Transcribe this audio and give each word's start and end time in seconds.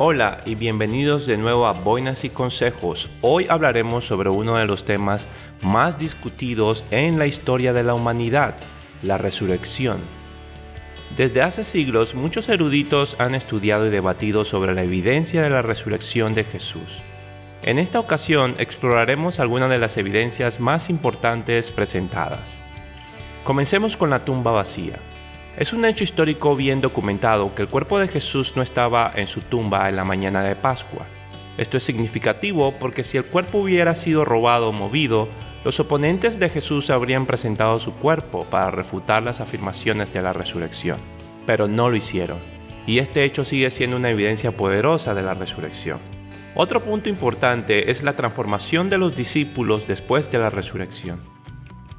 Hola 0.00 0.42
y 0.46 0.54
bienvenidos 0.54 1.26
de 1.26 1.36
nuevo 1.36 1.66
a 1.66 1.72
Boinas 1.72 2.24
y 2.24 2.30
Consejos. 2.30 3.10
Hoy 3.20 3.48
hablaremos 3.50 4.04
sobre 4.04 4.30
uno 4.30 4.54
de 4.54 4.64
los 4.64 4.84
temas 4.84 5.28
más 5.60 5.98
discutidos 5.98 6.84
en 6.92 7.18
la 7.18 7.26
historia 7.26 7.72
de 7.72 7.82
la 7.82 7.94
humanidad, 7.94 8.54
la 9.02 9.18
resurrección. 9.18 9.98
Desde 11.16 11.42
hace 11.42 11.64
siglos 11.64 12.14
muchos 12.14 12.48
eruditos 12.48 13.16
han 13.18 13.34
estudiado 13.34 13.86
y 13.86 13.90
debatido 13.90 14.44
sobre 14.44 14.72
la 14.72 14.84
evidencia 14.84 15.42
de 15.42 15.50
la 15.50 15.62
resurrección 15.62 16.32
de 16.32 16.44
Jesús. 16.44 17.02
En 17.62 17.80
esta 17.80 17.98
ocasión 17.98 18.54
exploraremos 18.58 19.40
algunas 19.40 19.68
de 19.68 19.78
las 19.78 19.96
evidencias 19.96 20.60
más 20.60 20.90
importantes 20.90 21.72
presentadas. 21.72 22.62
Comencemos 23.42 23.96
con 23.96 24.10
la 24.10 24.24
tumba 24.24 24.52
vacía. 24.52 25.00
Es 25.58 25.72
un 25.72 25.84
hecho 25.84 26.04
histórico 26.04 26.54
bien 26.54 26.80
documentado 26.80 27.52
que 27.56 27.62
el 27.62 27.68
cuerpo 27.68 27.98
de 27.98 28.06
Jesús 28.06 28.52
no 28.54 28.62
estaba 28.62 29.12
en 29.16 29.26
su 29.26 29.40
tumba 29.40 29.88
en 29.88 29.96
la 29.96 30.04
mañana 30.04 30.40
de 30.44 30.54
Pascua. 30.54 31.08
Esto 31.56 31.78
es 31.78 31.82
significativo 31.82 32.78
porque 32.78 33.02
si 33.02 33.16
el 33.16 33.24
cuerpo 33.24 33.58
hubiera 33.58 33.96
sido 33.96 34.24
robado 34.24 34.68
o 34.68 34.72
movido, 34.72 35.28
los 35.64 35.80
oponentes 35.80 36.38
de 36.38 36.48
Jesús 36.48 36.90
habrían 36.90 37.26
presentado 37.26 37.80
su 37.80 37.92
cuerpo 37.94 38.44
para 38.44 38.70
refutar 38.70 39.24
las 39.24 39.40
afirmaciones 39.40 40.12
de 40.12 40.22
la 40.22 40.32
resurrección, 40.32 41.00
pero 41.44 41.66
no 41.66 41.90
lo 41.90 41.96
hicieron, 41.96 42.38
y 42.86 43.00
este 43.00 43.24
hecho 43.24 43.44
sigue 43.44 43.72
siendo 43.72 43.96
una 43.96 44.10
evidencia 44.10 44.52
poderosa 44.52 45.12
de 45.12 45.22
la 45.22 45.34
resurrección. 45.34 45.98
Otro 46.54 46.84
punto 46.84 47.08
importante 47.08 47.90
es 47.90 48.04
la 48.04 48.12
transformación 48.12 48.90
de 48.90 48.98
los 48.98 49.16
discípulos 49.16 49.88
después 49.88 50.30
de 50.30 50.38
la 50.38 50.50
resurrección. 50.50 51.20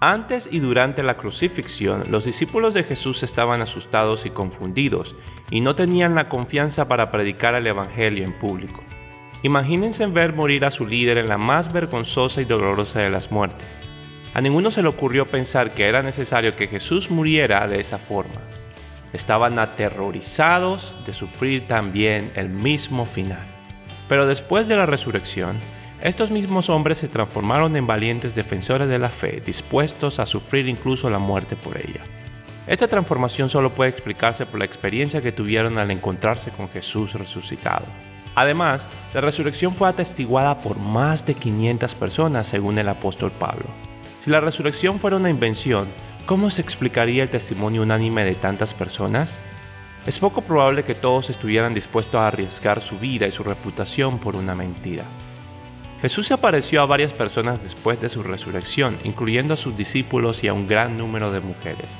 Antes 0.00 0.48
y 0.52 0.60
durante 0.60 1.02
la 1.02 1.16
crucifixión, 1.16 2.04
los 2.08 2.24
discípulos 2.24 2.72
de 2.72 2.84
Jesús 2.84 3.24
estaban 3.24 3.62
asustados 3.62 4.26
y 4.26 4.30
confundidos 4.30 5.16
y 5.50 5.60
no 5.60 5.74
tenían 5.74 6.14
la 6.14 6.28
confianza 6.28 6.86
para 6.86 7.10
predicar 7.10 7.56
el 7.56 7.66
Evangelio 7.66 8.24
en 8.24 8.38
público. 8.38 8.84
Imagínense 9.42 10.06
ver 10.06 10.34
morir 10.34 10.64
a 10.64 10.70
su 10.70 10.86
líder 10.86 11.18
en 11.18 11.28
la 11.28 11.36
más 11.36 11.72
vergonzosa 11.72 12.40
y 12.40 12.44
dolorosa 12.44 13.00
de 13.00 13.10
las 13.10 13.32
muertes. 13.32 13.80
A 14.34 14.40
ninguno 14.40 14.70
se 14.70 14.82
le 14.82 14.88
ocurrió 14.88 15.26
pensar 15.26 15.74
que 15.74 15.88
era 15.88 16.00
necesario 16.00 16.52
que 16.52 16.68
Jesús 16.68 17.10
muriera 17.10 17.66
de 17.66 17.80
esa 17.80 17.98
forma. 17.98 18.40
Estaban 19.12 19.58
aterrorizados 19.58 20.94
de 21.06 21.12
sufrir 21.12 21.66
también 21.66 22.30
el 22.36 22.50
mismo 22.50 23.04
final. 23.04 23.44
Pero 24.08 24.26
después 24.26 24.68
de 24.68 24.76
la 24.76 24.86
resurrección, 24.86 25.58
estos 26.00 26.30
mismos 26.30 26.70
hombres 26.70 26.98
se 26.98 27.08
transformaron 27.08 27.74
en 27.74 27.88
valientes 27.88 28.34
defensores 28.34 28.88
de 28.88 29.00
la 29.00 29.08
fe, 29.08 29.42
dispuestos 29.44 30.20
a 30.20 30.26
sufrir 30.26 30.68
incluso 30.68 31.10
la 31.10 31.18
muerte 31.18 31.56
por 31.56 31.76
ella. 31.76 32.04
Esta 32.68 32.86
transformación 32.86 33.48
solo 33.48 33.74
puede 33.74 33.90
explicarse 33.90 34.46
por 34.46 34.60
la 34.60 34.64
experiencia 34.64 35.20
que 35.20 35.32
tuvieron 35.32 35.76
al 35.76 35.90
encontrarse 35.90 36.52
con 36.52 36.68
Jesús 36.68 37.14
resucitado. 37.14 37.86
Además, 38.36 38.88
la 39.12 39.20
resurrección 39.20 39.74
fue 39.74 39.88
atestiguada 39.88 40.60
por 40.60 40.78
más 40.78 41.26
de 41.26 41.34
500 41.34 41.94
personas 41.96 42.46
según 42.46 42.78
el 42.78 42.88
apóstol 42.88 43.32
Pablo. 43.32 43.66
Si 44.20 44.30
la 44.30 44.40
resurrección 44.40 45.00
fuera 45.00 45.16
una 45.16 45.30
invención, 45.30 45.88
¿cómo 46.26 46.48
se 46.50 46.62
explicaría 46.62 47.24
el 47.24 47.30
testimonio 47.30 47.82
unánime 47.82 48.24
de 48.24 48.36
tantas 48.36 48.72
personas? 48.72 49.40
Es 50.06 50.20
poco 50.20 50.42
probable 50.42 50.84
que 50.84 50.94
todos 50.94 51.30
estuvieran 51.30 51.74
dispuestos 51.74 52.20
a 52.20 52.28
arriesgar 52.28 52.80
su 52.80 52.98
vida 52.98 53.26
y 53.26 53.32
su 53.32 53.42
reputación 53.42 54.18
por 54.20 54.36
una 54.36 54.54
mentira. 54.54 55.04
Jesús 56.00 56.28
se 56.28 56.34
apareció 56.34 56.80
a 56.80 56.86
varias 56.86 57.12
personas 57.12 57.60
después 57.60 58.00
de 58.00 58.08
su 58.08 58.22
resurrección, 58.22 58.98
incluyendo 59.02 59.54
a 59.54 59.56
sus 59.56 59.76
discípulos 59.76 60.44
y 60.44 60.48
a 60.48 60.52
un 60.52 60.68
gran 60.68 60.96
número 60.96 61.32
de 61.32 61.40
mujeres. 61.40 61.98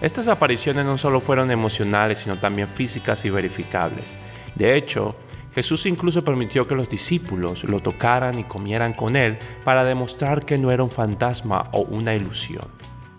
Estas 0.00 0.28
apariciones 0.28 0.84
no 0.84 0.96
solo 0.96 1.20
fueron 1.20 1.50
emocionales, 1.50 2.20
sino 2.20 2.38
también 2.38 2.68
físicas 2.68 3.24
y 3.24 3.30
verificables. 3.30 4.16
De 4.54 4.76
hecho, 4.76 5.16
Jesús 5.56 5.86
incluso 5.86 6.22
permitió 6.22 6.68
que 6.68 6.76
los 6.76 6.88
discípulos 6.88 7.64
lo 7.64 7.80
tocaran 7.80 8.38
y 8.38 8.44
comieran 8.44 8.92
con 8.92 9.16
él 9.16 9.38
para 9.64 9.84
demostrar 9.84 10.44
que 10.44 10.58
no 10.58 10.70
era 10.70 10.84
un 10.84 10.90
fantasma 10.90 11.70
o 11.72 11.80
una 11.80 12.14
ilusión. 12.14 12.66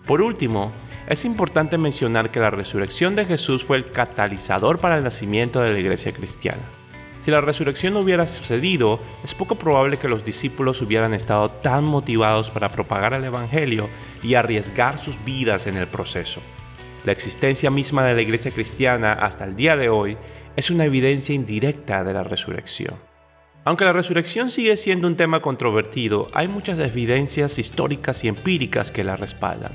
Por 0.06 0.22
último, 0.22 0.72
es 1.06 1.26
importante 1.26 1.76
mencionar 1.76 2.30
que 2.30 2.40
la 2.40 2.50
resurrección 2.50 3.14
de 3.14 3.26
Jesús 3.26 3.62
fue 3.62 3.76
el 3.76 3.90
catalizador 3.90 4.78
para 4.78 4.96
el 4.96 5.04
nacimiento 5.04 5.60
de 5.60 5.70
la 5.70 5.80
iglesia 5.80 6.12
cristiana. 6.12 6.62
Si 7.28 7.32
la 7.32 7.42
resurrección 7.42 7.92
no 7.92 8.00
hubiera 8.00 8.26
sucedido, 8.26 9.00
es 9.22 9.34
poco 9.34 9.56
probable 9.56 9.98
que 9.98 10.08
los 10.08 10.24
discípulos 10.24 10.80
hubieran 10.80 11.12
estado 11.12 11.50
tan 11.50 11.84
motivados 11.84 12.50
para 12.50 12.72
propagar 12.72 13.12
el 13.12 13.22
Evangelio 13.22 13.90
y 14.22 14.32
arriesgar 14.32 14.98
sus 14.98 15.22
vidas 15.26 15.66
en 15.66 15.76
el 15.76 15.88
proceso. 15.88 16.40
La 17.04 17.12
existencia 17.12 17.70
misma 17.70 18.02
de 18.06 18.14
la 18.14 18.22
iglesia 18.22 18.50
cristiana 18.50 19.12
hasta 19.12 19.44
el 19.44 19.56
día 19.56 19.76
de 19.76 19.90
hoy 19.90 20.16
es 20.56 20.70
una 20.70 20.86
evidencia 20.86 21.34
indirecta 21.34 22.02
de 22.02 22.14
la 22.14 22.22
resurrección. 22.22 22.94
Aunque 23.62 23.84
la 23.84 23.92
resurrección 23.92 24.48
sigue 24.48 24.78
siendo 24.78 25.06
un 25.06 25.16
tema 25.18 25.42
controvertido, 25.42 26.30
hay 26.32 26.48
muchas 26.48 26.78
evidencias 26.78 27.58
históricas 27.58 28.24
y 28.24 28.28
empíricas 28.28 28.90
que 28.90 29.04
la 29.04 29.16
respaldan. 29.16 29.72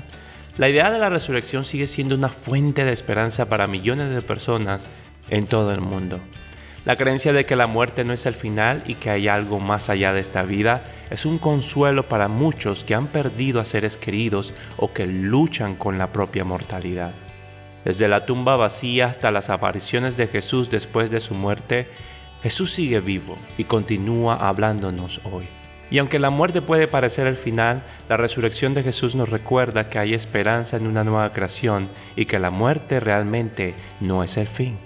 La 0.58 0.68
idea 0.68 0.90
de 0.90 0.98
la 0.98 1.08
resurrección 1.08 1.64
sigue 1.64 1.86
siendo 1.86 2.16
una 2.16 2.30
fuente 2.30 2.84
de 2.84 2.92
esperanza 2.92 3.48
para 3.48 3.68
millones 3.68 4.12
de 4.12 4.22
personas 4.22 4.88
en 5.30 5.46
todo 5.46 5.72
el 5.72 5.80
mundo. 5.80 6.18
La 6.84 6.96
creencia 6.96 7.32
de 7.32 7.46
que 7.46 7.56
la 7.56 7.66
muerte 7.66 8.04
no 8.04 8.12
es 8.12 8.26
el 8.26 8.34
final 8.34 8.82
y 8.86 8.96
que 8.96 9.08
hay 9.08 9.26
algo 9.26 9.58
más 9.58 9.88
allá 9.88 10.12
de 10.12 10.20
esta 10.20 10.42
vida 10.42 10.84
es 11.08 11.24
un 11.24 11.38
consuelo 11.38 12.10
para 12.10 12.28
muchos 12.28 12.84
que 12.84 12.94
han 12.94 13.06
perdido 13.06 13.58
a 13.58 13.64
seres 13.64 13.96
queridos 13.96 14.52
o 14.76 14.92
que 14.92 15.06
luchan 15.06 15.76
con 15.76 15.96
la 15.96 16.12
propia 16.12 16.44
mortalidad. 16.44 17.12
Desde 17.86 18.06
la 18.06 18.26
tumba 18.26 18.56
vacía 18.56 19.06
hasta 19.06 19.30
las 19.30 19.48
apariciones 19.48 20.18
de 20.18 20.26
Jesús 20.26 20.68
después 20.68 21.10
de 21.10 21.20
su 21.20 21.34
muerte, 21.34 21.88
Jesús 22.42 22.70
sigue 22.70 23.00
vivo 23.00 23.38
y 23.56 23.64
continúa 23.64 24.34
hablándonos 24.34 25.22
hoy. 25.24 25.48
Y 25.90 25.98
aunque 25.98 26.18
la 26.18 26.28
muerte 26.28 26.60
puede 26.60 26.86
parecer 26.86 27.26
el 27.26 27.36
final, 27.36 27.82
la 28.10 28.18
resurrección 28.18 28.74
de 28.74 28.82
Jesús 28.82 29.14
nos 29.14 29.30
recuerda 29.30 29.88
que 29.88 29.98
hay 29.98 30.12
esperanza 30.12 30.76
en 30.76 30.86
una 30.86 31.02
nueva 31.02 31.32
creación 31.32 31.88
y 32.14 32.26
que 32.26 32.38
la 32.38 32.50
muerte 32.50 33.00
realmente 33.00 33.74
no 34.00 34.22
es 34.22 34.36
el 34.36 34.48
fin. 34.48 34.78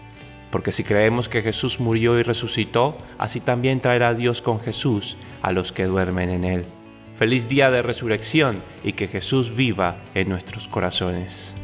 Porque 0.50 0.72
si 0.72 0.84
creemos 0.84 1.28
que 1.28 1.42
Jesús 1.42 1.80
murió 1.80 2.18
y 2.18 2.22
resucitó, 2.22 2.96
así 3.18 3.40
también 3.40 3.80
traerá 3.80 4.14
Dios 4.14 4.40
con 4.40 4.60
Jesús 4.60 5.16
a 5.42 5.52
los 5.52 5.72
que 5.72 5.84
duermen 5.84 6.30
en 6.30 6.44
Él. 6.44 6.64
Feliz 7.16 7.48
día 7.48 7.70
de 7.70 7.82
resurrección 7.82 8.62
y 8.84 8.92
que 8.92 9.08
Jesús 9.08 9.56
viva 9.56 9.98
en 10.14 10.28
nuestros 10.28 10.68
corazones. 10.68 11.56